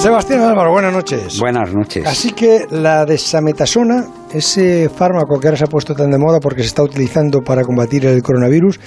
Sebastián 0.00 0.40
Álvaro, 0.40 0.72
buenas 0.72 0.94
noches. 0.94 1.38
Buenas 1.38 1.74
noches. 1.74 2.06
Así 2.06 2.32
que 2.32 2.64
la 2.70 3.04
desametasona, 3.04 4.06
ese 4.32 4.88
fármaco 4.88 5.38
que 5.38 5.48
ahora 5.48 5.58
se 5.58 5.64
ha 5.64 5.66
puesto 5.66 5.94
tan 5.94 6.10
de 6.10 6.16
moda 6.16 6.40
porque 6.40 6.62
se 6.62 6.68
está 6.68 6.82
utilizando 6.82 7.42
para 7.42 7.64
combatir 7.64 8.06
el 8.06 8.22
coronavirus, 8.22 8.80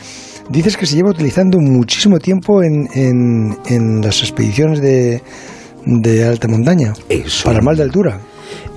dices 0.50 0.76
que 0.76 0.88
se 0.88 0.96
lleva 0.96 1.12
utilizando 1.12 1.60
muchísimo 1.60 2.18
tiempo 2.18 2.64
en, 2.64 2.88
en, 2.96 3.58
en 3.68 4.02
las 4.02 4.22
expediciones 4.24 4.82
de, 4.82 5.22
de 5.86 6.26
alta 6.26 6.48
montaña. 6.48 6.94
Eso. 7.10 7.44
Para 7.44 7.62
mal 7.62 7.78
de 7.78 7.84
altura. 7.84 8.20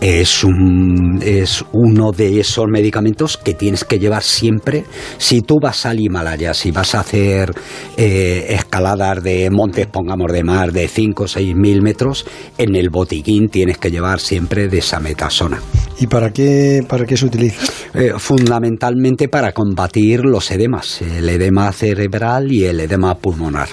Es, 0.01 0.45
un, 0.45 1.21
es 1.23 1.65
uno 1.73 2.13
de 2.13 2.41
esos 2.41 2.67
medicamentos 2.69 3.37
que 3.37 3.55
tienes 3.55 3.85
que 3.85 3.99
llevar 3.99 4.23
siempre. 4.23 4.85
Si 5.19 5.43
tú 5.43 5.59
vas 5.61 5.87
al 5.87 6.01
Himalaya, 6.01 6.55
si 6.55 6.71
vas 6.71 6.95
a 6.95 7.01
hacer 7.01 7.53
eh, 7.97 8.47
escaladas 8.51 9.23
de 9.23 9.49
montes, 9.51 9.87
pongamos 9.87 10.33
de 10.33 10.45
mar, 10.45 10.73
de 10.73 10.89
5 10.89 11.25
o 11.25 11.29
6 11.29 11.55
mil 11.57 11.83
metros, 11.83 12.27
en 12.59 12.75
el 12.77 12.91
botiquín 12.91 13.49
tienes 13.49 13.79
que 13.79 13.91
llevar 13.91 14.21
siempre 14.21 14.69
desametasona. 14.69 15.61
¿Y 15.99 16.07
para 16.09 16.31
qué, 16.31 16.85
para 16.87 17.07
qué 17.07 17.17
se 17.17 17.25
utiliza? 17.27 17.65
Eh, 17.95 18.13
fundamentalmente 18.19 19.29
para 19.29 19.53
combatir 19.53 20.21
los 20.27 20.51
edemas, 20.51 21.01
el 21.01 21.27
edema 21.31 21.73
cerebral 21.73 22.53
y 22.53 22.65
el 22.65 22.81
edema 22.81 23.15
pulmonar. 23.15 23.69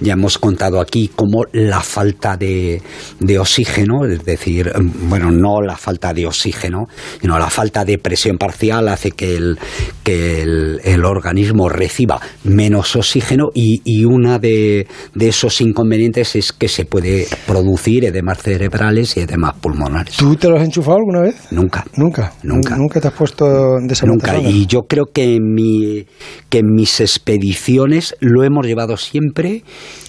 Ya 0.00 0.12
hemos 0.12 0.36
contado 0.36 0.80
aquí 0.80 1.10
cómo 1.14 1.44
la 1.52 1.80
falta 1.80 2.36
de, 2.36 2.82
de 3.18 3.38
oxígeno, 3.38 4.04
es 4.04 4.22
decir, 4.24 4.70
mm, 4.78 5.08
bueno, 5.08 5.30
no 5.30 5.62
la 5.62 5.76
falta 5.76 6.12
de 6.12 6.26
oxígeno, 6.26 6.88
sino 7.22 7.38
la 7.38 7.48
falta 7.48 7.86
de 7.86 7.96
presión 7.96 8.36
parcial 8.36 8.88
hace 8.88 9.12
que 9.12 9.36
el, 9.36 9.58
que 10.02 10.42
el, 10.42 10.80
el 10.84 11.04
organismo 11.06 11.70
reciba 11.70 12.20
menos 12.44 12.94
oxígeno 12.94 13.48
y, 13.54 13.80
y 13.84 14.04
una 14.04 14.38
de, 14.38 14.86
de 15.14 15.28
esos 15.28 15.62
inconvenientes 15.62 16.36
es 16.36 16.52
que 16.52 16.68
se 16.68 16.84
puede 16.84 17.26
producir 17.46 18.04
edemas 18.04 18.42
cerebrales 18.42 19.16
y 19.16 19.20
edemas 19.20 19.54
pulmonares. 19.54 20.16
¿Tú 20.16 20.36
te 20.36 20.50
lo 20.50 20.58
has 20.58 20.64
enchufado 20.64 20.98
alguna 20.98 21.22
vez? 21.22 21.36
Nunca. 21.62 21.84
Nunca. 21.96 22.32
Nunca. 22.42 22.76
Nunca 22.76 23.00
te 23.00 23.08
has 23.08 23.14
puesto 23.14 23.44
Nunca. 23.46 23.86
desametasona. 23.86 24.48
Y 24.48 24.66
yo 24.66 24.80
creo 24.88 25.04
que 25.12 25.36
en, 25.36 25.52
mi, 25.54 26.04
que 26.48 26.58
en 26.58 26.66
mis 26.74 27.00
expediciones 27.00 28.16
lo 28.20 28.42
hemos 28.44 28.66
llevado 28.66 28.96
siempre. 28.96 29.62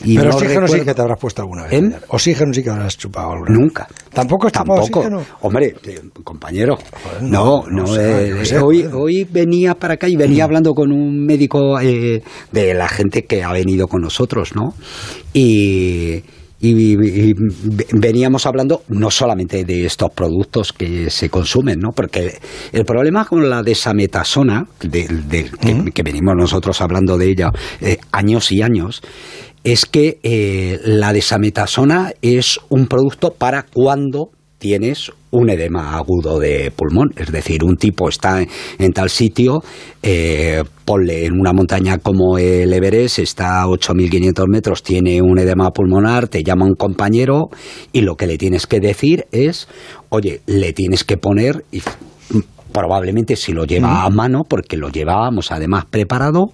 Y 0.04 0.16
Pero 0.18 0.30
no 0.30 0.36
oxígeno 0.36 0.68
sí 0.68 0.81
que 0.81 0.94
te 0.94 1.02
habrás 1.02 1.20
puesto 1.20 1.42
alguna 1.42 1.64
vez. 1.68 1.74
¿Eh? 1.84 1.96
Oxígeno 2.09 2.54
sí 2.54 2.64
que 2.64 2.70
habrás 2.70 2.98
chupado 2.98 3.31
alguna 3.31 3.52
vez. 3.52 3.59
Nunca. 3.59 3.88
¿Tampoco 4.14 4.48
has 4.48 4.54
chupado 4.54 4.81
Tampoco. 4.81 5.00
oxígeno? 5.00 5.26
Hombre, 5.42 5.76
eh, 5.86 6.02
compañero. 6.24 6.76
Joder, 6.76 7.24
no, 7.24 7.64
no, 7.70 7.81
no. 7.84 7.88
sé, 7.88 8.30
eh, 8.42 8.46
sé, 8.46 8.59
hoy, 8.59 8.84
joder. 8.84 8.96
hoy 8.96 9.28
venía 9.30 9.76
para 9.76 9.96
acá 9.96 10.08
y 10.08 10.16
venía 10.16 10.44
hablando 10.44 10.74
con 10.74 10.92
un 10.92 11.26
médico 11.26 11.80
eh, 11.80 12.22
de 12.52 12.74
la 12.74 12.88
gente 12.88 13.26
que 13.26 13.44
ha 13.44 13.52
venido 13.52 13.88
con 13.88 14.02
nosotros, 14.02 14.56
¿no? 14.56 14.74
Y. 15.34 16.24
y- 16.69 17.30
y 17.30 17.33
veníamos 17.94 18.45
hablando 18.45 18.83
no 18.88 19.11
solamente 19.11 19.64
de 19.66 19.86
estos 19.86 20.11
productos 20.11 20.72
que 20.73 21.09
se 21.09 21.30
consumen, 21.30 21.80
¿no? 21.80 21.89
Porque 21.92 22.38
el 22.72 22.86
problema 22.86 23.25
con 23.25 23.50
la 23.50 23.61
desametasona, 23.61 24.66
de, 24.81 25.08
de- 25.08 25.50
que, 25.61 25.91
que 25.94 26.03
venimos 26.03 26.36
nosotros 26.38 26.80
hablando 26.81 27.17
de 27.17 27.30
ella 27.30 27.52
eh, 27.81 27.97
años 28.11 28.52
y 28.52 28.61
años, 28.61 29.02
es 29.64 29.86
que 29.86 30.19
eh, 30.23 30.80
la 30.84 31.14
desametasona 31.14 32.11
es 32.22 32.59
un 32.69 32.88
producto 32.88 33.31
para 33.34 33.64
cuando 33.64 34.30
tienes 34.64 35.11
un 35.31 35.50
edema 35.50 35.97
agudo 35.97 36.39
de 36.39 36.72
pulmón, 36.72 37.09
es 37.17 37.33
decir, 37.33 37.66
un 37.66 37.75
tipo 37.75 38.08
está 38.08 38.42
en, 38.80 38.94
tal 38.94 39.09
sitio, 39.09 39.61
eh, 40.02 40.64
ponle 40.86 41.25
en 41.25 41.33
una 41.33 41.52
montaña 41.52 41.97
como 41.97 42.38
el 42.38 42.72
Everest, 42.72 43.19
está 43.19 43.61
a 43.61 43.66
8.500 43.66 44.47
metros, 44.47 44.81
tiene 44.81 45.22
un 45.22 45.38
edema 45.38 45.72
pulmonar, 45.72 46.30
te 46.30 46.44
llama 46.44 46.64
un 46.64 46.75
compañero 46.75 47.50
y 47.91 48.02
lo 48.02 48.16
que 48.16 48.25
le 48.25 48.38
tienes 48.38 48.66
que 48.66 48.80
decir 48.80 49.25
es, 49.34 49.67
oye, 50.08 50.39
le 50.45 50.72
tienes 50.72 51.03
que 51.03 51.17
poner... 51.17 51.66
probablemente 52.73 53.35
si 53.35 53.53
lo 53.53 53.66
lleva 53.66 54.03
a 54.03 54.09
mano, 54.09 54.41
porque 54.47 54.75
lo 54.75 54.89
llevábamos 54.89 55.51
además 55.51 55.85
preparado, 55.85 56.51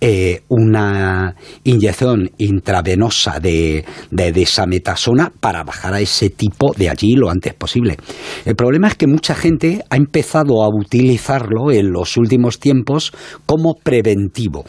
eh, 0.00 0.42
una 0.48 1.34
inyección 1.64 2.30
intravenosa 2.38 3.40
de, 3.40 3.84
de 4.10 4.32
desametasona 4.32 5.32
para 5.40 5.64
bajar 5.64 5.94
a 5.94 6.00
ese 6.00 6.30
tipo 6.30 6.72
de 6.76 6.90
allí 6.90 7.14
lo 7.14 7.30
antes 7.30 7.54
posible. 7.54 7.96
El 8.44 8.54
problema 8.54 8.88
es 8.88 8.94
que 8.94 9.06
mucha 9.06 9.34
gente 9.34 9.82
ha 9.90 9.96
empezado 9.96 10.62
a 10.62 10.68
utilizarlo 10.68 11.72
en 11.72 11.90
los 11.90 12.16
últimos 12.16 12.60
tiempos 12.60 13.12
como 13.46 13.74
preventivo. 13.82 14.64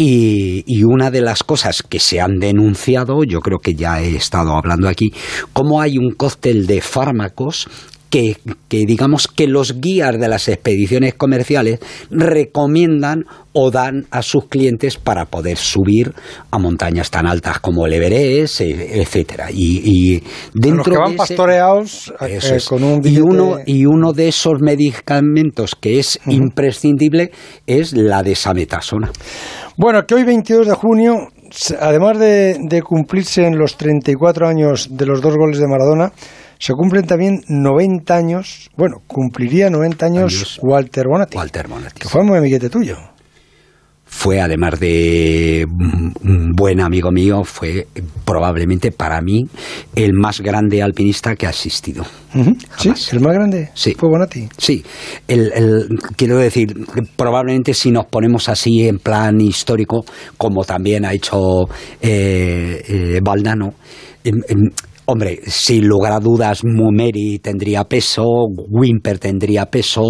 Y, 0.00 0.62
y 0.66 0.84
una 0.84 1.10
de 1.10 1.20
las 1.20 1.42
cosas 1.42 1.82
que 1.82 1.98
se 1.98 2.20
han 2.20 2.38
denunciado, 2.38 3.24
yo 3.24 3.40
creo 3.40 3.58
que 3.58 3.74
ya 3.74 4.00
he 4.00 4.14
estado 4.14 4.52
hablando 4.52 4.88
aquí, 4.88 5.12
cómo 5.52 5.80
hay 5.80 5.98
un 5.98 6.12
cóctel 6.12 6.68
de 6.68 6.80
fármacos 6.80 7.66
que, 8.10 8.36
que 8.68 8.86
digamos 8.86 9.28
que 9.28 9.46
los 9.46 9.80
guías 9.80 10.18
de 10.18 10.28
las 10.28 10.48
expediciones 10.48 11.14
comerciales 11.14 11.80
recomiendan 12.10 13.24
o 13.52 13.70
dan 13.70 14.06
a 14.10 14.22
sus 14.22 14.46
clientes 14.46 14.96
para 14.96 15.24
poder 15.26 15.56
subir 15.56 16.12
a 16.50 16.58
montañas 16.58 17.10
tan 17.10 17.26
altas 17.26 17.58
como 17.60 17.86
el 17.86 17.92
Everest, 17.94 18.60
e- 18.60 19.00
etcétera. 19.02 19.50
Y, 19.50 19.82
y 19.84 20.22
dentro 20.54 20.76
Los 20.84 20.88
que 20.88 20.96
van 20.96 21.08
de 21.08 21.14
ese- 21.14 21.16
pastoreados 21.34 22.12
eh, 22.20 22.36
eso 22.36 22.54
es. 22.54 22.66
con 22.68 22.84
un 22.84 23.00
y 23.06 23.18
uno 23.18 23.56
y 23.66 23.84
uno 23.86 24.12
de 24.12 24.28
esos 24.28 24.60
medicamentos 24.60 25.74
que 25.74 25.98
es 25.98 26.18
imprescindible 26.26 27.30
es 27.66 27.92
la 27.94 28.22
desametasona. 28.22 29.10
Bueno, 29.76 30.04
que 30.06 30.14
hoy 30.14 30.24
22 30.24 30.66
de 30.66 30.74
junio, 30.74 31.14
además 31.80 32.18
de, 32.18 32.58
de 32.60 32.82
cumplirse 32.82 33.44
en 33.46 33.58
los 33.58 33.76
34 33.76 34.48
años 34.48 34.88
de 34.90 35.06
los 35.06 35.20
dos 35.20 35.34
goles 35.36 35.58
de 35.58 35.66
Maradona, 35.68 36.12
se 36.58 36.72
cumplen 36.74 37.06
también 37.06 37.40
90 37.48 38.14
años, 38.16 38.70
bueno, 38.76 38.96
cumpliría 39.06 39.70
90 39.70 40.06
años, 40.06 40.34
Años. 40.34 40.58
Walter 40.62 41.06
Bonatti, 41.08 41.36
Walter 41.36 41.68
Bonatti. 41.68 42.00
que 42.00 42.08
fue 42.08 42.24
muy 42.24 42.38
amiguete 42.38 42.68
tuyo. 42.68 42.96
Fue 44.10 44.40
además 44.40 44.80
de 44.80 45.66
un 45.68 46.14
un 46.24 46.52
buen 46.56 46.80
amigo 46.80 47.10
mío, 47.12 47.44
fue 47.44 47.86
probablemente 48.24 48.90
para 48.90 49.20
mí 49.20 49.44
el 49.94 50.14
más 50.14 50.40
grande 50.40 50.82
alpinista 50.82 51.36
que 51.36 51.46
ha 51.46 51.50
existido. 51.50 52.04
Ujú. 52.34 52.56
¿Sí? 52.78 52.90
¿El 53.12 53.20
más 53.20 53.34
grande? 53.34 53.68
Sí. 53.74 53.94
Fue 53.98 54.08
Bonatti. 54.08 54.48
Sí, 54.56 54.82
el, 55.28 55.52
el- 55.54 55.88
quiero 56.16 56.38
decir, 56.38 56.74
probablemente 57.16 57.74
si 57.74 57.90
nos 57.90 58.06
ponemos 58.06 58.48
así 58.48 58.88
en 58.88 58.98
plan 58.98 59.38
histórico, 59.42 60.04
como 60.38 60.64
también 60.64 61.04
ha 61.04 61.12
hecho 61.12 61.64
eh, 62.00 62.82
eh, 62.88 63.20
Valdano, 63.22 63.74
em- 64.24 64.42
em, 64.48 64.70
hombre, 65.10 65.40
sin 65.46 65.88
lugar 65.88 66.12
a 66.12 66.20
dudas, 66.20 66.60
Mumeri 66.64 67.38
tendría 67.38 67.84
peso, 67.84 68.24
Wimper 68.68 69.18
tendría 69.18 69.64
peso, 69.64 70.02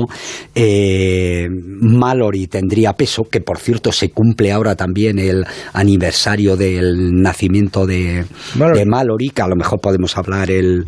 eh, 0.57 1.47
Mallory 1.51 2.49
tendría 2.49 2.93
peso, 2.95 3.23
que 3.31 3.41
por 3.41 3.59
cierto 3.59 3.93
se 3.93 4.11
cumple 4.11 4.51
ahora 4.51 4.75
también 4.75 5.21
el 5.21 5.45
aniversario 5.73 6.57
del 6.57 7.13
nacimiento 7.15 7.87
de 7.87 8.25
Mallory. 8.57 8.79
de 8.81 8.87
Mallory, 8.87 9.29
que 9.31 9.43
a 9.43 9.47
lo 9.47 9.55
mejor 9.55 9.81
podemos 9.81 10.17
hablar 10.17 10.51
el, 10.51 10.85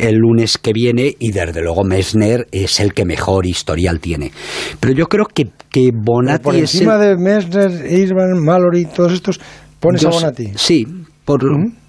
el 0.00 0.16
lunes 0.16 0.58
que 0.58 0.72
viene, 0.72 1.14
y 1.20 1.30
desde 1.30 1.62
luego 1.62 1.84
Messner 1.84 2.48
es 2.50 2.80
el 2.80 2.92
que 2.92 3.04
mejor 3.04 3.46
historial 3.46 4.00
tiene. 4.00 4.32
Pero 4.80 4.92
yo 4.92 5.06
creo 5.06 5.26
que, 5.32 5.44
que 5.70 5.90
Bonatti 5.94 6.42
por 6.42 6.56
es 6.56 6.74
encima 6.74 6.94
el- 6.96 7.16
de 7.16 7.16
Messner, 7.16 7.70
Eisman, 7.86 8.42
Mallory, 8.44 8.86
todos 8.86 9.12
estos, 9.12 9.40
pones 9.82 10.00
yo 10.00 10.08
a 10.08 10.12
Bonatti. 10.12 10.48
Sí, 10.56 10.86
por, 11.24 11.40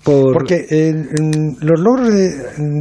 Porque 0.03 0.65
eh, 0.69 0.93
los 1.61 1.79
logros 1.79 2.13
de, 2.13 2.29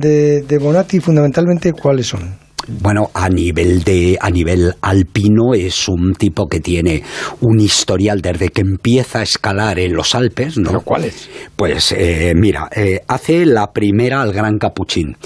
de, 0.01 0.43
de 0.43 0.59
Bonatti 0.59 0.99
fundamentalmente, 1.01 1.73
¿cuáles 1.73 2.07
son? 2.09 2.43
Bueno, 2.81 3.11
a 3.15 3.29
nivel 3.29 3.83
de 3.83 4.17
a 4.21 4.31
nivel 4.31 4.73
alpino 4.83 5.53
es 5.53 5.89
un 5.89 6.15
tipo 6.15 6.47
que 6.47 6.61
tiene 6.61 7.03
un 7.41 7.59
historial 7.59 8.21
desde 8.21 8.51
que 8.51 8.61
empieza 8.61 9.19
a 9.19 9.23
escalar 9.25 9.81
en 9.81 9.95
los 9.95 10.15
Alpes, 10.15 10.59
¿no? 10.59 10.69
¿Pero 10.71 10.83
cuáles? 10.83 11.29
Pues 11.57 11.91
eh, 11.91 12.35
mira, 12.37 12.69
eh, 12.77 13.01
hace 13.09 13.47
la 13.47 13.73
primera 13.73 14.23
al 14.23 14.33
Gran 14.33 14.59
Capuchín. 14.59 15.17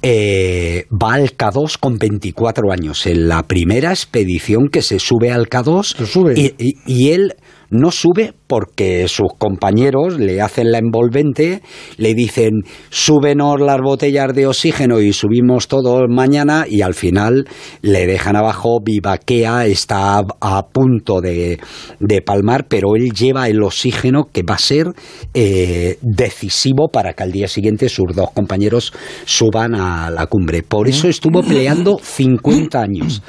Eh, 0.00 0.86
va 0.90 1.14
al 1.14 1.36
K2 1.36 1.76
con 1.78 1.98
24 1.98 2.72
años. 2.72 3.06
En 3.06 3.28
la 3.28 3.42
primera 3.42 3.90
expedición 3.90 4.68
que 4.70 4.80
se 4.80 4.98
sube 4.98 5.30
al 5.30 5.48
K2 5.50 5.98
Lo 6.00 6.06
sube. 6.06 6.32
y, 6.34 6.54
y- 6.58 6.76
y 6.86 7.10
él 7.10 7.34
no 7.70 7.90
sube 7.90 8.32
porque 8.46 9.08
sus 9.08 9.32
compañeros 9.38 10.18
le 10.18 10.40
hacen 10.40 10.70
la 10.70 10.78
envolvente, 10.78 11.62
le 11.96 12.14
dicen 12.14 12.62
súbenos 12.90 13.60
las 13.60 13.80
botellas 13.80 14.34
de 14.34 14.46
oxígeno 14.46 15.00
y 15.00 15.12
subimos 15.12 15.68
todos 15.68 16.02
mañana 16.08 16.66
y 16.68 16.82
al 16.82 16.94
final 16.94 17.48
le 17.82 18.06
dejan 18.06 18.36
abajo, 18.36 18.78
vivaquea, 18.84 19.66
está 19.66 20.22
a, 20.40 20.66
punto 20.72 21.20
de, 21.20 21.58
de 22.00 22.22
palmar, 22.22 22.66
pero 22.68 22.94
él 22.94 23.10
lleva 23.12 23.48
el 23.48 23.62
oxígeno 23.62 24.24
que 24.32 24.42
va 24.42 24.54
a 24.54 24.58
ser 24.58 24.86
eh, 25.34 25.98
decisivo 26.02 26.88
para 26.92 27.14
que 27.14 27.22
al 27.22 27.32
día 27.32 27.48
siguiente 27.48 27.88
sus 27.88 28.14
dos 28.14 28.30
compañeros 28.32 28.92
suban 29.24 29.74
a 29.74 30.10
la 30.10 30.26
cumbre. 30.26 30.62
Por 30.62 30.88
eso 30.88 31.08
estuvo 31.08 31.42
peleando 31.42 31.98
50 32.02 32.80
años. 32.80 33.22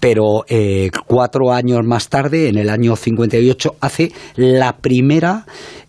Pero 0.00 0.44
eh, 0.48 0.90
cuatro 1.06 1.50
años 1.50 1.80
más 1.82 2.10
tarde, 2.10 2.48
en 2.48 2.58
el 2.58 2.68
año 2.68 2.94
58, 2.94 3.73
hace 3.80 4.12
la 4.36 4.76
primera 4.78 5.44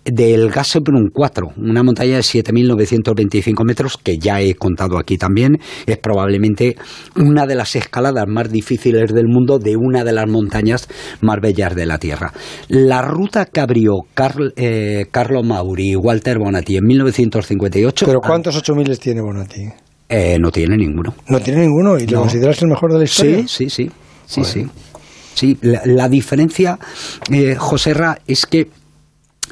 del 0.06 0.52
Gassebrunn 0.52 1.10
4, 1.12 1.54
una 1.58 1.84
montaña 1.84 2.16
de 2.16 2.22
7.925 2.22 3.66
metros 3.66 3.98
que 3.98 4.18
ya 4.18 4.40
he 4.40 4.54
contado 4.56 4.98
aquí 4.98 5.18
también. 5.18 5.58
Es 5.86 5.98
probablemente 5.98 6.76
una 7.16 7.46
de 7.46 7.56
las 7.56 7.76
escaladas 7.76 8.26
más 8.28 8.52
difíciles 8.52 9.14
del 9.14 9.28
mundo 9.28 9.58
de 9.58 9.76
una 9.76 10.04
de 10.04 10.14
las 10.14 10.30
montañas 10.30 10.88
más 11.22 11.40
bellas 11.42 11.76
de 11.76 11.86
la 11.86 11.98
Tierra. 11.98 12.32
La 12.68 13.02
ruta 13.02 13.46
que 13.46 13.60
abrió 13.60 13.94
eh, 14.56 15.06
Carlo 15.12 15.44
Mauri 15.44 15.92
y 15.92 15.96
Walter 15.96 16.38
Bonatti 16.38 16.78
en 16.78 16.86
1958. 16.86 18.06
¿Pero 18.06 18.22
cuántos 18.22 18.62
8.000 18.62 19.00
tiene 19.00 19.22
Bonatti? 19.22 19.64
Eh, 20.08 20.38
no 20.40 20.52
tiene 20.52 20.78
ninguno. 20.78 21.16
¿No 21.28 21.40
tiene 21.40 21.62
ninguno? 21.62 21.98
¿Y 21.98 22.06
lo 22.06 22.22
consideras 22.22 22.62
el 22.62 22.70
mejor 22.70 22.92
de 22.94 23.00
la 23.00 23.04
historia? 23.06 23.38
Sí, 23.48 23.68
sí, 23.68 23.70
sí. 23.70 23.92
sí, 24.26 24.44
sí. 24.44 24.68
Sí, 25.36 25.58
la, 25.62 26.08
diferencia, 26.08 26.80
eh, 27.30 27.56
José 27.58 27.94
Ra, 27.94 28.20
es 28.26 28.46
que 28.46 28.70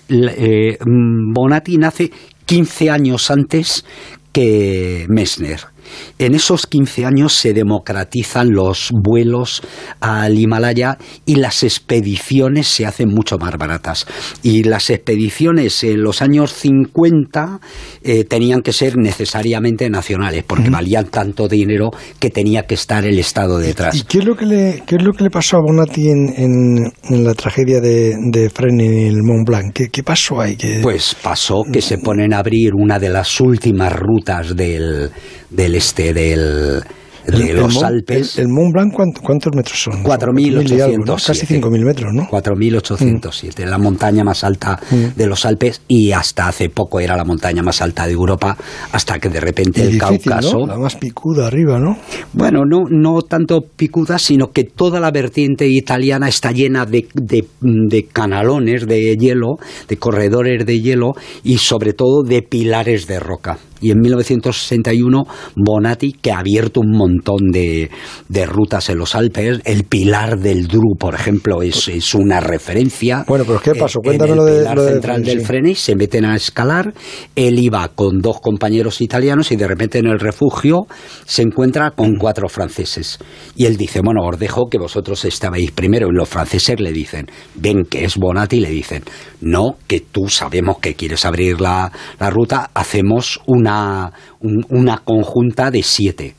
eh, 0.08 0.78
Bonatti 0.86 1.78
nace 1.78 2.10
15 2.46 2.90
años 2.90 3.30
antes 3.30 3.84
que 4.32 5.06
Messner. 5.10 5.73
En 6.20 6.36
esos 6.36 6.68
15 6.68 7.06
años 7.06 7.34
se 7.34 7.54
democratizan 7.54 8.52
los 8.52 8.90
vuelos 8.92 9.62
al 10.00 10.38
Himalaya 10.38 10.98
y 11.26 11.36
las 11.36 11.64
expediciones 11.64 12.68
se 12.68 12.86
hacen 12.86 13.10
mucho 13.10 13.38
más 13.38 13.58
baratas. 13.58 14.06
Y 14.42 14.64
las 14.64 14.90
expediciones 14.90 15.84
en 15.84 16.02
los 16.02 16.22
años 16.22 16.54
50 16.54 17.60
eh, 18.04 18.24
tenían 18.26 18.62
que 18.62 18.74
ser 18.74 18.98
necesariamente 18.98 19.90
nacionales, 19.90 20.44
porque 20.46 20.70
valían 20.70 21.06
tanto 21.06 21.48
dinero 21.48 21.92
que 22.20 22.30
tenía 22.30 22.64
que 22.64 22.76
estar 22.76 23.06
el 23.06 23.20
Estado 23.20 23.60
detrás. 23.60 23.96
¿Y 23.96 24.04
qué 24.04 24.20
es 24.20 24.26
lo 24.26 24.36
que 24.36 24.46
le, 24.46 24.84
qué 24.86 24.96
es 24.96 25.04
lo 25.04 25.14
que 25.14 25.24
le 25.24 25.30
pasó 25.30 25.58
a 25.58 25.62
Bonatti 25.62 26.10
en, 26.10 26.92
en, 27.10 27.24
la 27.24 27.34
tragedia 27.34 27.80
de, 27.80 28.16
de 28.32 28.50
Fren 28.50 28.80
en 28.80 28.94
el 28.94 29.24
Mont 29.24 29.48
Blanc? 29.48 29.74
¿Qué, 29.74 30.04
pasó 30.04 30.42
ahí? 30.42 30.58
Pues 30.82 31.16
pasó 31.22 31.64
que 31.72 31.82
se 31.82 31.98
ponen 31.98 32.34
a 32.34 32.40
abrir 32.40 32.72
una 32.76 33.00
de 33.00 33.10
las 33.10 33.40
últimas 33.40 33.94
rutas 33.94 34.56
del, 34.56 35.10
del 35.50 35.73
este 35.76 36.14
del, 36.14 36.84
de 37.28 37.54
los 37.54 37.82
Alpes. 37.84 38.38
El, 38.38 38.50
Mont 38.50 38.74
Blanc, 38.74 38.94
¿cuántos 38.94 39.56
metros 39.56 39.82
son? 39.82 40.04
4.800. 40.04 41.26
Casi 41.26 41.46
5.000 41.46 41.86
metros, 41.86 42.14
¿no? 42.14 42.28
4.807, 42.28 43.66
mm. 43.66 43.70
la 43.70 43.78
montaña 43.78 44.24
más 44.24 44.44
alta 44.44 44.80
mm. 44.90 45.18
de 45.18 45.28
los 45.28 45.46
Alpes 45.46 45.82
y 45.88 46.12
hasta 46.12 46.48
hace 46.48 46.70
poco 46.70 47.00
era 47.00 47.16
la 47.16 47.24
montaña 47.24 47.64
más 47.64 47.82
alta 47.82 48.06
de 48.06 48.14
Europa, 48.14 48.58
hasta 48.92 49.20
que 49.20 49.30
de 49.30 49.40
repente 49.40 49.84
el 49.84 49.98
Cáucaso. 49.98 50.66
La 50.66 50.78
más 50.78 50.96
picuda 50.96 51.48
arriba, 51.48 51.80
¿no? 51.80 51.98
Bueno, 52.34 52.64
no, 52.66 52.84
no 52.90 53.22
tanto 53.22 53.62
picuda, 53.76 54.20
sino 54.20 54.52
que 54.52 54.64
toda 54.64 55.00
la 55.00 55.12
vertiente 55.12 55.68
italiana 55.68 56.28
está 56.28 56.52
llena 56.52 56.86
de, 56.86 57.08
de, 57.14 57.46
de 57.62 58.04
canalones 58.06 58.88
de 58.88 59.16
hielo, 59.16 59.56
de 59.88 59.98
corredores 59.98 60.66
de 60.66 60.82
hielo 60.82 61.14
y 61.44 61.58
sobre 61.58 61.94
todo 61.94 62.24
de 62.24 62.42
pilares 62.42 63.08
de 63.08 63.20
roca 63.20 63.58
y 63.82 63.92
en 63.92 64.00
1961 64.00 65.24
Bonatti, 65.56 66.14
que 66.14 66.32
ha 66.32 66.40
abierto 66.40 66.82
un 66.82 66.92
montón 66.92 67.52
de, 67.52 67.90
de 68.30 68.46
rutas 68.46 68.90
en 68.90 68.98
los 68.98 69.16
Alpes, 69.16 69.62
el 69.66 69.84
Pilar 69.84 70.40
del 70.40 70.68
Dru, 70.68 70.96
por 70.98 71.16
ejemplo, 71.16 71.62
es, 71.62 71.88
es 71.88 72.14
una 72.16 72.40
referencia. 72.40 73.26
Bueno, 73.28 73.46
pero 73.46 73.60
¿qué 73.60 73.76
pasó? 73.76 74.00
Cuéntame 74.02 74.36
de, 74.36 74.60
Pilar 74.60 74.80
central 74.80 75.24
del 75.24 75.42
Freni, 75.42 75.76
se 75.76 75.96
meten 75.96 76.26
a 76.26 76.36
escalar, 76.36 76.94
él 77.36 77.60
iba 77.60 77.88
con 77.90 78.20
dos 78.20 78.40
compañeros 78.40 79.02
italianos 79.02 79.52
y 79.52 79.56
de 79.56 79.68
repente 79.68 80.00
en 80.00 80.08
el 80.08 80.20
refugio 80.20 80.88
se 81.26 81.42
encuentra 81.42 81.92
con 81.92 82.16
cuatro 82.16 82.48
franceses. 82.50 83.20
Y 83.56 83.66
él 83.66 83.78
dice, 83.78 84.02
bueno, 84.04 84.22
os 84.26 84.40
dejo 84.40 84.68
que 84.70 84.78
vosotros 84.78 85.26
estabais 85.26 85.72
primero. 85.72 86.08
Y 86.08 86.16
los 86.16 86.30
franceses 86.30 86.80
le 86.80 86.92
dicen, 86.92 87.28
ven 87.56 87.84
que 87.90 88.06
es 88.06 88.18
Bonatti, 88.18 88.60
le 88.60 88.70
dicen, 88.70 89.04
no, 89.42 89.78
que 89.88 90.00
tú 90.00 90.30
sabemos 90.30 90.78
que 90.80 90.96
quieres 90.96 91.26
abrir 91.26 91.60
la, 91.60 91.92
la 92.20 92.30
ruta, 92.30 92.70
hacemos 92.74 93.40
una 93.46 93.73
아 93.74 94.12
una, 94.44 94.98
conjunta 94.98 95.72
de 95.72 95.84
siete. 95.84 96.36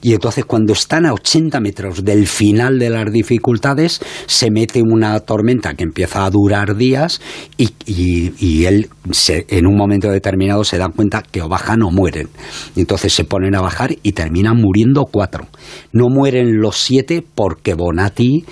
Y 0.00 0.14
entonces 0.14 0.44
cuando 0.44 0.72
están 0.72 1.06
a 1.06 1.12
80 1.12 1.60
metros 1.60 2.04
del 2.04 2.26
final 2.26 2.78
de 2.78 2.90
las 2.90 3.12
dificultades, 3.12 4.00
se 4.26 4.50
mete 4.50 4.82
una 4.82 5.20
tormenta 5.20 5.74
que 5.74 5.84
empieza 5.84 6.24
a 6.24 6.30
durar 6.30 6.76
días 6.76 7.20
y, 7.56 7.70
y, 7.86 8.64
él 8.64 8.88
en 9.26 9.66
un 9.66 9.76
momento 9.76 10.10
determinado 10.10 10.64
se 10.64 10.78
da 10.78 10.88
cuenta 10.88 11.22
que 11.22 11.42
o 11.42 11.48
bajan 11.48 11.82
o 11.82 11.90
mueren. 11.90 12.28
Entonces 12.76 13.12
se 13.12 13.24
ponen 13.24 13.54
a 13.54 13.60
bajar 13.60 13.94
y 14.02 14.12
terminan 14.12 14.56
muriendo 14.56 15.04
cuatro. 15.04 15.46
No 15.92 16.08
mueren 16.08 16.60
los 16.60 16.78
siete 16.78 17.24
porque 17.34 17.74
Bonatti 17.74 18.44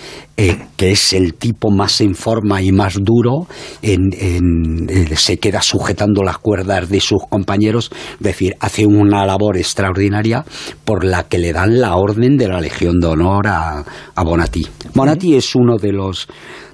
eh, 0.43 0.57
que 0.79 0.93
es 0.93 1.13
el 1.13 1.35
tipo 1.35 1.71
más 1.71 2.01
en 2.01 2.15
forma 2.15 2.63
y 2.63 2.73
más 2.73 2.95
duro, 2.95 3.47
eh, 3.83 3.99
se 5.15 5.37
queda 5.37 5.61
sujetando 5.61 6.23
las 6.23 6.39
cuerdas 6.39 6.89
de 6.89 6.99
sus 7.01 7.27
compañeros, 7.29 7.91
es 8.15 8.21
decir, 8.21 8.57
hace 8.59 8.87
una 8.97 9.25
labor 9.27 9.57
extraordinaria 9.57 10.45
por 10.85 11.05
la 11.05 11.25
que 11.25 11.39
le 11.39 11.53
dan 11.53 11.81
la 11.81 11.97
orden 11.97 12.37
de 12.37 12.49
la 12.49 12.61
Legión 12.61 13.01
de 13.01 13.07
Honor 13.07 13.47
a, 13.49 13.85
a 14.15 14.25
Bonatti. 14.25 14.67
Bonatti 14.95 15.37
es 15.37 15.55
uno 15.55 15.77
de 15.77 15.93
los 15.93 16.29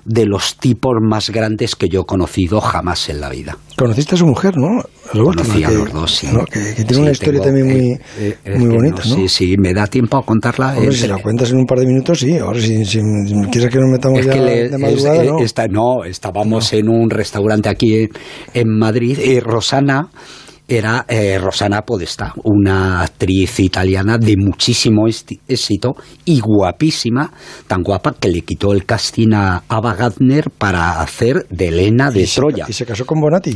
de 0.06 0.24
los 0.24 0.56
tipos 0.56 0.94
más 1.02 1.30
grandes 1.30 1.74
que 1.74 1.88
yo 1.88 2.02
he 2.02 2.04
conocido 2.04 2.60
jamás 2.60 3.08
en 3.08 3.20
la 3.20 3.28
vida. 3.28 3.58
Conociste 3.76 4.14
a 4.14 4.18
su 4.18 4.26
mujer, 4.26 4.56
¿no? 4.56 4.82
Conocí 5.12 5.64
a 5.64 5.70
los 5.70 5.92
dos, 5.92 6.14
sí. 6.14 6.28
Que, 6.50 6.84
tiene 6.84 7.02
una 7.02 7.10
historia 7.10 7.42
también 7.42 7.66
muy, 7.66 7.92
eh, 8.18 8.38
eh, 8.44 8.58
muy 8.58 8.68
bonita, 8.68 9.02
¿no? 9.04 9.16
Sí, 9.16 9.28
sí, 9.28 9.56
me 9.58 9.74
da 9.74 9.86
tiempo 9.88 10.16
a 10.16 10.24
contarla. 10.24 10.76
si 10.92 11.08
la 11.08 11.18
cuentas 11.18 11.50
en 11.50 11.58
un 11.58 11.66
par 11.66 11.80
de 11.80 11.86
minutos, 11.86 12.20
sí. 12.20 12.38
Ahora, 12.38 12.60
si, 12.60 12.84
quieres 13.50 13.70
que 13.70 13.78
nos 13.78 13.90
metamos 13.90 14.24
ya 14.24 14.32
de 14.32 14.78
madrugada, 14.78 15.24
no. 15.24 15.96
no, 15.98 16.04
estábamos 16.04 16.72
en 16.72 16.88
un 16.88 17.10
restaurante 17.10 17.68
aquí 17.68 18.08
en 18.54 18.78
Madrid 18.78 19.18
y 19.18 19.40
Rosana 19.40 20.08
era 20.68 21.04
eh, 21.08 21.38
Rosana 21.38 21.82
Podesta, 21.82 22.32
una 22.42 23.02
actriz 23.02 23.60
italiana 23.60 24.18
de 24.18 24.36
muchísimo 24.36 25.06
éxito 25.06 25.96
y 26.24 26.40
guapísima, 26.40 27.32
tan 27.66 27.82
guapa 27.82 28.14
que 28.18 28.28
le 28.28 28.42
quitó 28.42 28.72
el 28.72 28.84
casting 28.84 29.32
a 29.32 29.62
Ava 29.68 29.94
Gardner 29.94 30.50
para 30.50 31.00
hacer 31.00 31.46
de 31.50 31.68
Elena 31.68 32.10
de 32.10 32.26
Troya. 32.26 32.66
¿Y 32.68 32.72
se 32.72 32.84
casó 32.84 33.06
con 33.06 33.20
Bonatti? 33.20 33.54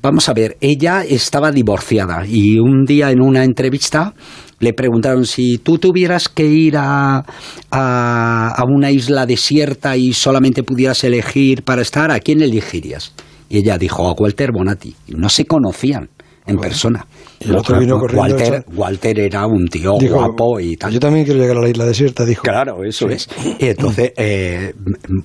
Vamos 0.00 0.28
a 0.28 0.32
ver, 0.32 0.56
ella 0.60 1.02
estaba 1.02 1.50
divorciada 1.50 2.24
y 2.24 2.60
un 2.60 2.84
día 2.84 3.10
en 3.10 3.20
una 3.20 3.42
entrevista 3.42 4.14
le 4.60 4.72
preguntaron 4.72 5.24
si 5.24 5.58
tú 5.58 5.78
tuvieras 5.78 6.28
que 6.28 6.44
ir 6.44 6.76
a, 6.76 7.24
a, 7.70 8.64
una 8.68 8.92
isla 8.92 9.26
desierta 9.26 9.96
y 9.96 10.12
solamente 10.12 10.62
pudieras 10.62 11.02
elegir 11.02 11.64
para 11.64 11.82
estar, 11.82 12.12
¿a 12.12 12.20
quién 12.20 12.42
elegirías? 12.42 13.12
Y 13.48 13.58
ella 13.58 13.78
dijo 13.78 14.08
a 14.08 14.12
Walter 14.12 14.52
Bonatti. 14.52 14.94
No 15.08 15.28
se 15.28 15.46
conocían 15.46 16.10
en 16.48 16.58
persona. 16.58 17.06
el 17.40 17.56
otro 17.56 17.78
vino 17.78 17.96
Walter, 17.96 18.64
Walter 18.74 19.20
era 19.20 19.46
un 19.46 19.68
tío 19.68 19.94
guapo 20.00 20.58
y 20.58 20.76
tal. 20.76 20.92
Yo 20.92 21.00
también 21.00 21.24
quiero 21.24 21.40
llegar 21.40 21.58
a 21.58 21.60
la 21.60 21.68
isla 21.68 21.84
desierta, 21.84 22.24
dijo. 22.24 22.42
Claro, 22.42 22.82
eso 22.84 23.08
es. 23.08 23.28
Y 23.58 23.66
entonces, 23.66 24.12
eh, 24.16 24.74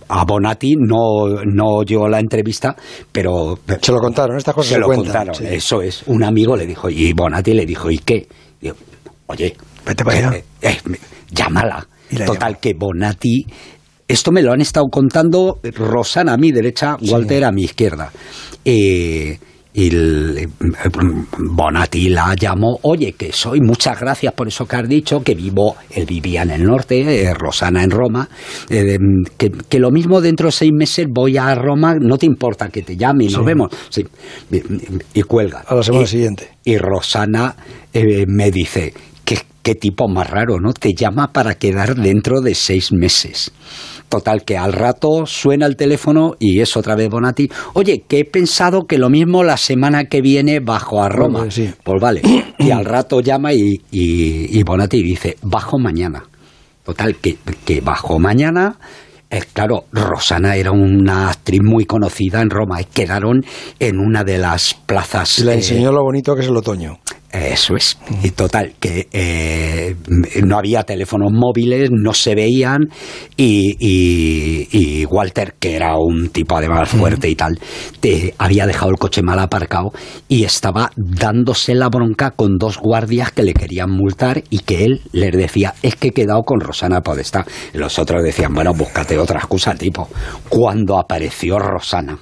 a 0.10 0.26
Bonatti 0.26 0.76
no, 0.78 1.44
no 1.46 1.66
oyó 1.78 2.08
la 2.08 2.20
entrevista, 2.20 2.76
pero... 3.12 3.60
Se 3.82 3.92
lo 3.92 4.00
contaron, 4.00 4.38
estas 4.38 4.54
cosas 4.54 4.74
se, 4.74 4.80
lo 4.80 4.88
contaron, 4.88 5.36
eso 5.46 5.82
es. 5.82 6.04
Un 6.08 6.24
amigo 6.24 6.56
le 6.56 6.66
dijo, 6.66 6.90
y 6.90 7.14
Bonatti 7.14 7.54
le 7.54 7.66
dijo, 7.66 7.90
¿y 7.90 8.00
qué? 8.00 8.28
oye, 9.26 9.56
vete 9.86 10.04
para 10.04 10.18
allá. 10.18 10.38
Eh, 10.38 10.44
eh, 10.62 10.78
llámala. 11.32 11.88
Total, 12.26 12.60
que 12.60 12.76
Bonatti 12.76 13.46
esto 14.08 14.32
me 14.32 14.42
lo 14.42 14.52
han 14.52 14.62
estado 14.62 14.86
contando 14.92 15.60
Rosana 15.64 16.34
a 16.34 16.38
mi 16.38 16.52
derecha, 16.52 16.98
Walter 17.02 17.46
a 17.46 17.52
mi 17.52 17.64
izquierda. 17.64 18.12
Eh, 18.64 19.40
y 19.74 19.88
el, 19.88 20.50
Bonatti 21.38 22.10
la 22.10 22.36
llamó, 22.36 22.78
oye, 22.84 23.14
que 23.14 23.32
soy, 23.32 23.60
muchas 23.60 24.00
gracias 24.00 24.34
por 24.34 24.48
eso 24.48 24.68
que 24.68 24.76
has 24.76 24.88
dicho, 24.88 25.22
que 25.22 25.34
vivo, 25.34 25.76
él 25.90 26.06
vivía 26.06 26.44
en 26.44 26.52
el 26.52 26.64
norte, 26.64 27.02
eh, 27.02 27.34
Rosana 27.34 27.84
en 27.84 27.90
Roma, 27.90 28.30
eh, 28.70 28.98
que, 29.38 29.80
lo 29.80 29.90
mismo 29.90 30.22
dentro 30.22 30.48
de 30.48 30.52
seis 30.52 30.72
meses 30.72 31.08
voy 31.10 31.38
a 31.38 31.56
Roma, 31.56 31.96
no 32.00 32.18
te 32.18 32.28
importa 32.28 32.70
que 32.70 32.84
te 32.84 32.96
llame 32.96 33.26
y 33.26 33.28
nos 33.30 33.44
vemos. 33.44 33.72
Y, 35.14 35.22
cuelga. 35.24 35.64
A 35.68 35.76
la 35.76 35.84
semana 35.84 36.06
siguiente. 36.06 36.50
Y 36.64 36.78
Rosana 36.78 37.56
eh, 37.92 38.26
me 38.28 38.52
dice, 38.52 38.94
¿qué, 39.26 39.40
qué 39.64 39.76
tipo 39.76 40.08
más 40.08 40.30
raro, 40.30 40.60
¿no? 40.60 40.74
Te 40.74 40.94
llama 40.94 41.32
para 41.34 41.56
quedar 41.56 41.96
dentro 41.96 42.42
de 42.42 42.54
seis 42.54 42.92
meses. 42.92 43.52
Total, 44.10 44.44
que 44.44 44.58
al 44.58 44.74
rato 44.74 45.26
suena 45.26 45.66
el 45.66 45.76
teléfono 45.76 46.36
y 46.40 46.60
es 46.60 46.78
otra 46.78 46.96
vez 46.96 47.10
Bonatti. 47.10 47.50
Oye, 47.74 48.04
que 48.08 48.20
he 48.20 48.26
pensado 48.26 48.86
que 48.86 48.98
lo 48.98 49.10
mismo 49.10 49.44
la 49.44 49.58
semana 49.58 50.06
que 50.06 50.22
viene 50.22 50.60
bajo 50.60 51.02
a 51.02 51.10
Roma. 51.10 51.48
Pues 51.84 52.02
vale. 52.02 52.22
Y 52.60 52.70
al 52.72 52.86
rato 52.86 53.22
llama 53.22 53.54
y, 53.54 53.82
y, 53.92 54.64
Bonatti 54.64 55.02
dice, 55.02 55.38
bajo 55.42 55.80
mañana. 55.80 56.24
Total, 56.84 57.16
que, 57.16 57.38
que 57.66 57.82
bajo 57.82 58.20
mañana. 58.20 58.78
Es 59.30 59.46
claro, 59.46 59.86
Rosana 59.92 60.56
era 60.58 60.72
una 60.72 61.30
actriz 61.30 61.62
muy 61.64 61.86
conocida 61.86 62.42
en 62.42 62.52
Roma 62.52 62.82
y 62.82 62.86
quedaron 62.86 63.44
en 63.80 63.98
una 63.98 64.24
de 64.24 64.38
las 64.38 64.76
plazas. 64.76 65.40
Le 65.40 65.56
enseñó 65.56 65.92
lo 65.92 66.04
bonito 66.04 66.36
que 66.36 66.42
es 66.42 66.48
el 66.48 66.56
otoño. 66.56 67.00
Eso 67.34 67.76
es. 67.76 67.98
Y 68.22 68.30
total, 68.30 68.74
que 68.80 69.08
eh, 69.12 69.96
no 70.44 70.56
había 70.56 70.84
teléfonos 70.84 71.32
móviles, 71.32 71.90
no 71.92 72.14
se 72.14 72.36
veían 72.36 72.90
y, 73.36 73.76
y, 73.80 75.04
Walter, 75.06 75.56
que 75.60 75.76
era 75.76 75.98
un 75.98 76.30
tipo 76.30 76.56
además 76.56 76.90
fuerte 76.90 77.28
y 77.28 77.36
tal, 77.36 77.60
te, 78.00 78.36
había 78.38 78.68
dejado 78.68 78.92
el 78.92 78.98
coche 78.98 79.24
mal 79.24 79.40
aparcado 79.40 79.92
y 80.28 80.44
estaba 80.44 80.92
dándose 80.96 81.74
la 81.74 81.90
bronca 81.90 82.30
con 82.30 82.60
dos 82.60 82.78
guardias 82.78 83.32
que 83.32 83.42
le 83.42 83.56
querían 83.56 83.90
multar 83.90 84.44
y 84.52 84.60
que 84.60 84.86
él 84.86 85.02
les 85.12 85.32
decía, 85.32 85.74
es 85.82 85.96
que 85.96 86.10
he 86.10 86.12
quedado 86.12 86.44
con 86.44 86.60
Rosana 86.60 87.02
Podestá. 87.02 87.48
Los 87.74 87.98
otros 87.98 88.24
decían, 88.24 88.54
bueno, 88.54 88.76
búscate 88.76 89.18
otra 89.18 89.40
excusa, 89.40 89.74
tipo. 89.74 90.08
Cuando 90.50 91.00
apareció 91.00 91.58
Rosana, 91.58 92.20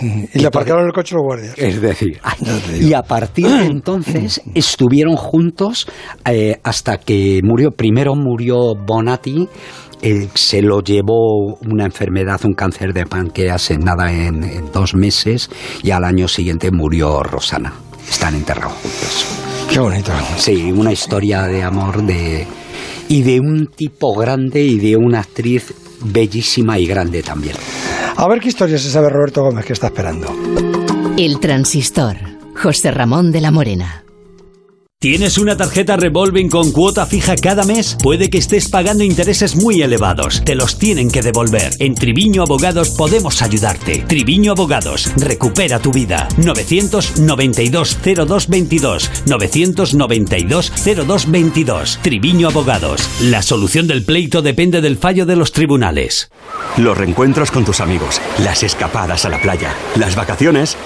y 0.00 0.38
le 0.38 0.46
aparcaron 0.46 0.86
el 0.86 0.92
coche 0.92 1.14
los 1.14 1.24
guardias. 1.24 1.54
Es 1.56 1.80
decir, 1.80 2.20
y 2.80 2.92
a 2.92 3.02
partir 3.02 3.46
de 3.46 3.66
entonces 3.66 4.40
estuvieron 4.54 5.16
juntos 5.16 5.86
eh, 6.24 6.58
hasta 6.62 6.98
que 6.98 7.40
murió. 7.42 7.70
Primero 7.70 8.14
murió 8.14 8.74
Bonatti. 8.74 9.48
Eh, 10.02 10.28
se 10.32 10.62
lo 10.62 10.80
llevó 10.80 11.58
una 11.68 11.84
enfermedad, 11.84 12.40
un 12.44 12.54
cáncer 12.54 12.94
de 12.94 13.04
páncreas 13.04 13.70
en 13.70 13.80
nada 13.80 14.10
en, 14.10 14.72
dos 14.72 14.94
meses 14.94 15.50
y 15.82 15.90
al 15.90 16.04
año 16.04 16.26
siguiente 16.26 16.70
murió 16.70 17.22
Rosana. 17.22 17.74
Están 18.08 18.34
enterrados 18.34 18.72
juntos. 18.72 19.26
Qué 19.68 19.78
bonito. 19.78 20.10
Sí, 20.38 20.72
una 20.72 20.92
historia 20.92 21.42
de 21.42 21.62
amor 21.62 22.02
de 22.02 22.46
y 23.08 23.22
de 23.22 23.40
un 23.40 23.66
tipo 23.66 24.14
grande 24.14 24.62
y 24.62 24.78
de 24.78 24.96
una 24.96 25.20
actriz 25.20 25.74
bellísima 26.02 26.78
y 26.78 26.86
grande 26.86 27.22
también. 27.22 27.56
A 28.16 28.28
ver 28.28 28.40
qué 28.40 28.48
historia 28.48 28.78
se 28.78 28.90
sabe 28.90 29.08
Roberto 29.08 29.42
Gómez 29.42 29.64
que 29.64 29.72
está 29.72 29.86
esperando. 29.86 30.28
El 31.16 31.40
transistor. 31.40 32.16
José 32.60 32.90
Ramón 32.90 33.32
de 33.32 33.40
la 33.40 33.50
Morena. 33.50 34.04
¿Tienes 35.02 35.38
una 35.38 35.56
tarjeta 35.56 35.96
revolving 35.96 36.50
con 36.50 36.72
cuota 36.72 37.06
fija 37.06 37.34
cada 37.34 37.64
mes? 37.64 37.96
Puede 38.02 38.28
que 38.28 38.36
estés 38.36 38.68
pagando 38.68 39.02
intereses 39.02 39.56
muy 39.56 39.80
elevados. 39.80 40.42
Te 40.44 40.54
los 40.54 40.78
tienen 40.78 41.10
que 41.10 41.22
devolver. 41.22 41.72
En 41.78 41.94
Triviño 41.94 42.42
Abogados 42.42 42.90
podemos 42.90 43.40
ayudarte. 43.40 44.04
Triviño 44.06 44.52
Abogados, 44.52 45.10
recupera 45.16 45.78
tu 45.78 45.90
vida. 45.90 46.28
992 46.36 47.96
0222 48.04 49.10
992 49.24 50.72
0222. 50.84 51.98
Triviño 52.02 52.48
Abogados. 52.48 53.08
La 53.22 53.40
solución 53.40 53.86
del 53.86 54.04
pleito 54.04 54.42
depende 54.42 54.82
del 54.82 54.98
fallo 54.98 55.24
de 55.24 55.36
los 55.36 55.52
tribunales. 55.52 56.30
Los 56.76 56.98
reencuentros 56.98 57.50
con 57.50 57.64
tus 57.64 57.80
amigos, 57.80 58.20
las 58.44 58.62
escapadas 58.62 59.24
a 59.24 59.30
la 59.30 59.40
playa, 59.40 59.74
las 59.96 60.14
vacaciones. 60.14 60.76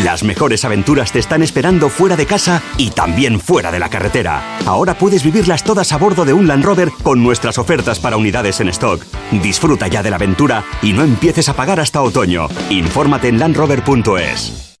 Las 0.00 0.24
mejores 0.24 0.64
aventuras 0.64 1.12
te 1.12 1.18
están 1.18 1.42
esperando 1.42 1.90
fuera 1.90 2.16
de 2.16 2.24
casa 2.24 2.62
y 2.78 2.90
también 2.90 3.38
fuera 3.38 3.70
de 3.70 3.78
la 3.78 3.90
carretera. 3.90 4.56
Ahora 4.64 4.94
puedes 4.96 5.22
vivirlas 5.22 5.62
todas 5.62 5.92
a 5.92 5.98
bordo 5.98 6.24
de 6.24 6.32
un 6.32 6.48
Land 6.48 6.64
Rover 6.64 6.90
con 7.02 7.22
nuestras 7.22 7.58
ofertas 7.58 8.00
para 8.00 8.16
unidades 8.16 8.60
en 8.60 8.70
stock. 8.70 9.04
Disfruta 9.42 9.88
ya 9.88 10.02
de 10.02 10.08
la 10.10 10.16
aventura 10.16 10.64
y 10.80 10.94
no 10.94 11.02
empieces 11.02 11.50
a 11.50 11.54
pagar 11.54 11.78
hasta 11.78 12.00
otoño. 12.00 12.48
Infórmate 12.70 13.28
en 13.28 13.38
landrover.es. 13.38 14.78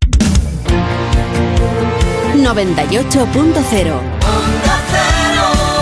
98.0 2.34 4.21